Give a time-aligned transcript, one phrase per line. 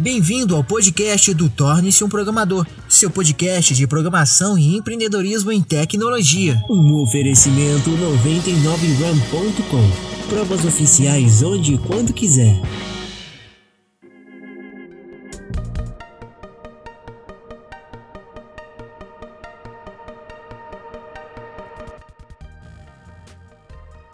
[0.00, 6.54] Bem-vindo ao podcast do Torne-se um Programador, seu podcast de programação e empreendedorismo em tecnologia.
[6.70, 10.28] Um oferecimento 99ram.com.
[10.28, 12.54] Provas oficiais onde e quando quiser.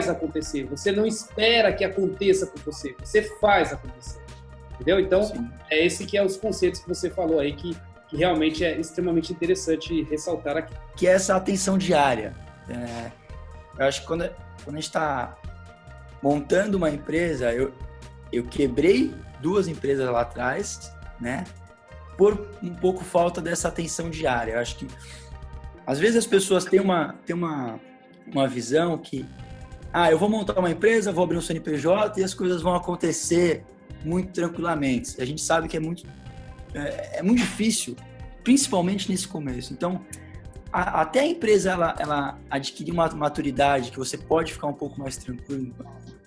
[0.08, 0.64] acontecer.
[0.64, 4.23] Você não espera que aconteça com você, você faz acontecer.
[4.84, 5.00] Entendeu?
[5.00, 5.50] Então, Sim.
[5.70, 7.74] é esse que é os conceitos que você falou aí que,
[8.06, 10.74] que realmente é extremamente interessante ressaltar aqui.
[10.94, 12.34] Que é essa atenção diária.
[12.68, 13.10] É,
[13.78, 14.28] eu acho que quando,
[14.62, 15.38] quando a gente está
[16.22, 17.72] montando uma empresa, eu,
[18.30, 21.44] eu quebrei duas empresas lá atrás, né?
[22.18, 24.52] Por um pouco falta dessa atenção diária.
[24.52, 24.86] Eu acho que
[25.86, 27.80] às vezes as pessoas têm uma, têm uma,
[28.26, 29.24] uma visão que
[29.90, 33.64] ah, eu vou montar uma empresa, vou abrir um CNPJ e as coisas vão acontecer
[34.04, 35.20] muito tranquilamente.
[35.20, 36.06] A gente sabe que é muito,
[36.74, 37.96] é, é muito difícil,
[38.42, 39.72] principalmente nesse começo.
[39.72, 40.04] Então,
[40.72, 45.00] a, até a empresa ela, ela adquirir uma maturidade que você pode ficar um pouco
[45.00, 45.74] mais tranquilo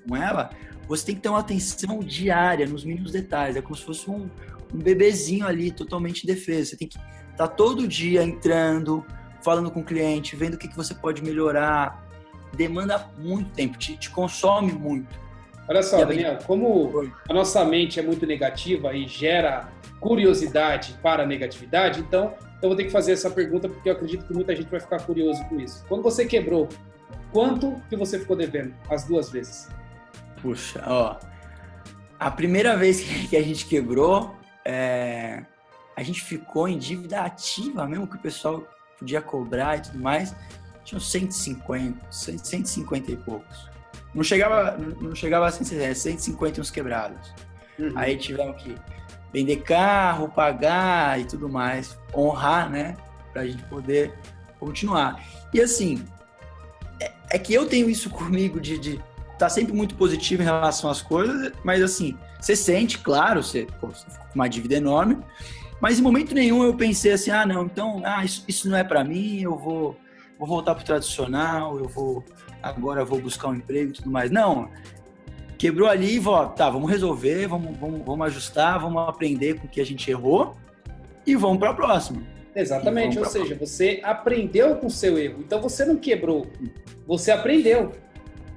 [0.08, 0.50] com ela,
[0.88, 3.58] você tem que ter uma atenção diária nos mínimos detalhes.
[3.58, 4.30] É como se fosse um,
[4.74, 6.72] um bebezinho ali totalmente defeso.
[6.72, 9.06] Você tem que estar tá todo dia entrando,
[9.42, 12.08] falando com o cliente, vendo o que, que você pode melhorar,
[12.56, 15.27] demanda muito tempo, te, te consome muito.
[15.68, 21.26] Olha só, Daniel, como a nossa mente é muito negativa e gera curiosidade para a
[21.26, 24.70] negatividade, então eu vou ter que fazer essa pergunta porque eu acredito que muita gente
[24.70, 25.86] vai ficar curioso com isso.
[25.88, 26.70] Quando você quebrou,
[27.32, 29.68] quanto que você ficou devendo as duas vezes?
[30.42, 31.18] Puxa, ó,
[32.20, 35.44] a primeira vez que a gente quebrou, é,
[35.96, 38.66] a gente ficou em dívida ativa, mesmo que o pessoal
[38.98, 40.34] podia cobrar e tudo mais
[40.88, 43.70] tinha uns 150, 150 e poucos.
[44.14, 47.34] Não chegava, não chegava a 150 e uns quebrados.
[47.78, 47.94] Uhum.
[47.96, 48.76] Aí tivemos que
[49.32, 52.96] vender carro, pagar e tudo mais, honrar, né?
[53.32, 54.14] Pra gente poder
[54.60, 55.24] continuar.
[55.54, 56.04] E assim,
[57.00, 59.04] é, é que eu tenho isso comigo de, de
[59.38, 63.88] tá sempre muito positivo em relação às coisas, mas assim, você sente, claro, você, pô,
[63.88, 65.20] você com uma dívida enorme,
[65.80, 68.84] mas em momento nenhum eu pensei assim, ah, não, então, ah, isso, isso não é
[68.84, 69.96] para mim, eu vou
[70.38, 72.24] vou voltar pro tradicional, eu vou
[72.70, 74.32] agora vou buscar um emprego e tudo mais.
[74.32, 74.70] Não.
[75.58, 79.70] Quebrou ali e vou, tá, vamos resolver, vamos, vamos, vamos ajustar, vamos aprender com o
[79.70, 80.56] que a gente errou
[81.26, 82.22] e vamos para a próxima.
[82.56, 85.40] Exatamente, ou seja, você aprendeu com o seu erro.
[85.40, 86.48] Então você não quebrou,
[87.06, 87.92] você aprendeu.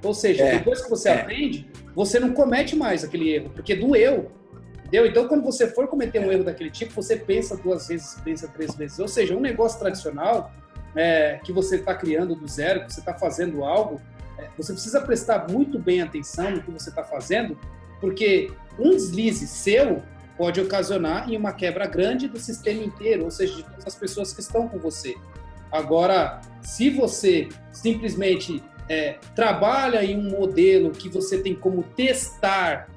[0.03, 1.21] Ou seja, é, depois que você é.
[1.21, 4.31] aprende, você não comete mais aquele erro, porque doeu.
[4.79, 5.05] Entendeu?
[5.05, 8.75] Então, quando você for cometer um erro daquele tipo, você pensa duas vezes, pensa três
[8.75, 8.99] vezes.
[8.99, 10.51] Ou seja, um negócio tradicional,
[10.95, 14.01] é, que você está criando do zero, que você está fazendo algo,
[14.37, 17.57] é, você precisa prestar muito bem atenção no que você está fazendo,
[17.99, 20.01] porque um deslize seu
[20.37, 24.33] pode ocasionar em uma quebra grande do sistema inteiro, ou seja, de todas as pessoas
[24.33, 25.15] que estão com você.
[25.71, 32.89] Agora, se você simplesmente é, trabalha em um modelo que você tem como testar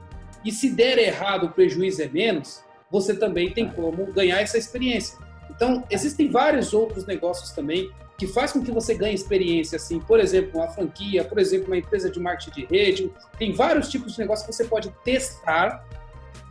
[0.44, 5.18] e se der errado o prejuízo é menos, você também tem como ganhar essa experiência.
[5.56, 10.20] Então, existem vários outros negócios também que faz com que você ganhe experiência, assim, por
[10.20, 13.12] exemplo, uma franquia, por exemplo, uma empresa de marketing de rede.
[13.38, 15.84] Tem vários tipos de negócios que você pode testar,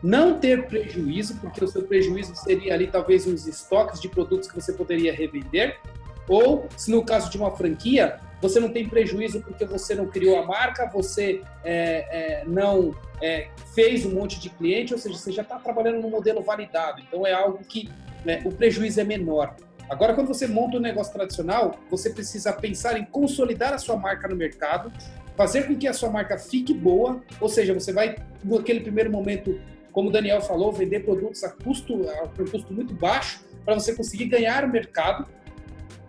[0.02, 4.56] não ter prejuízo, porque o seu prejuízo seria ali talvez uns estoques de produtos que
[4.56, 5.80] você poderia revender,
[6.28, 10.38] ou se no caso de uma franquia, você não tem prejuízo porque você não criou
[10.38, 15.32] a marca, você é, é, não é, fez um monte de cliente, ou seja, você
[15.32, 17.02] já está trabalhando no modelo validado.
[17.02, 17.90] Então é algo que
[18.26, 19.56] né, o prejuízo é menor.
[19.90, 24.28] Agora, quando você monta um negócio tradicional, você precisa pensar em consolidar a sua marca
[24.28, 24.92] no mercado,
[25.36, 29.60] fazer com que a sua marca fique boa, ou seja, você vai, naquele primeiro momento,
[29.92, 33.94] como o Daniel falou, vender produtos a custo, a um custo muito baixo, para você
[33.94, 35.28] conseguir ganhar o mercado.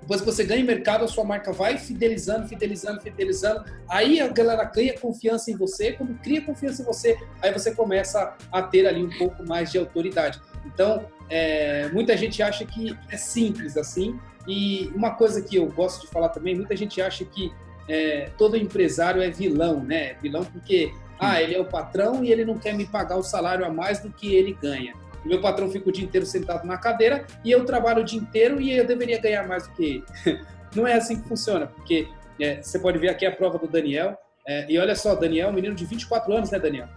[0.05, 3.65] Depois que você ganha mercado, a sua marca vai fidelizando, fidelizando, fidelizando.
[3.89, 5.93] Aí a galera cria confiança em você.
[5.93, 9.79] Quando cria confiança em você, aí você começa a ter ali um pouco mais de
[9.79, 10.39] autoridade.
[10.67, 14.21] Então, é, muita gente acha que é simples assim.
[14.47, 17.51] E uma coisa que eu gosto de falar também, muita gente acha que
[17.89, 20.17] é, todo empresário é vilão, né?
[20.21, 23.65] Vilão porque ah, ele é o patrão e ele não quer me pagar o salário
[23.65, 24.93] a mais do que ele ganha.
[25.25, 28.19] O meu patrão fica o dia inteiro sentado na cadeira e eu trabalho o dia
[28.19, 30.05] inteiro e eu deveria ganhar mais do que ele.
[30.75, 32.09] Não é assim que funciona, porque
[32.41, 34.19] é, você pode ver aqui a prova do Daniel.
[34.47, 36.89] É, e olha só, Daniel é um menino de 24 anos, né, Daniel?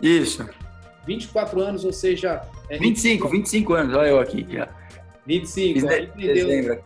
[0.00, 0.46] Isso.
[1.06, 2.42] 24 anos, ou seja.
[2.68, 4.68] É, 25, 25 anos, olha eu aqui já.
[5.26, 6.82] 25, ó, empreendeu,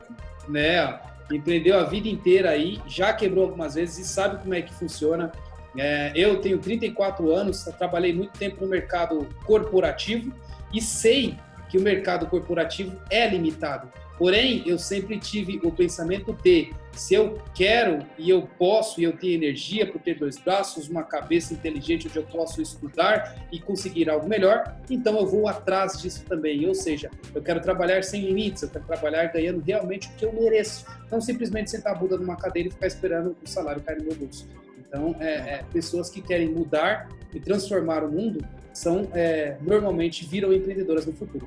[0.48, 4.72] né, empreendeu a vida inteira aí, já quebrou algumas vezes e sabe como é que
[4.72, 5.32] funciona.
[5.78, 10.32] É, eu tenho 34 anos, trabalhei muito tempo no mercado corporativo
[10.72, 11.36] e sei
[11.68, 13.90] que o mercado corporativo é limitado.
[14.18, 19.16] Porém, eu sempre tive o pensamento de se eu quero e eu posso e eu
[19.16, 24.10] tenho energia para ter dois braços, uma cabeça inteligente onde eu posso estudar e conseguir
[24.10, 26.66] algo melhor, então eu vou atrás disso também.
[26.66, 30.32] Ou seja, eu quero trabalhar sem limites, eu quero trabalhar ganhando realmente o que eu
[30.32, 34.06] mereço, não simplesmente sentar a bunda numa cadeira e ficar esperando o salário cair no
[34.06, 34.48] meu bolso.
[34.88, 38.42] Então, é, é, pessoas que querem mudar e transformar o mundo
[38.72, 41.46] são é, normalmente viram empreendedoras no futuro.